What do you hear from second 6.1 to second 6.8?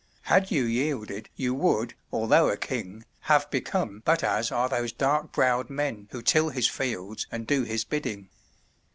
till his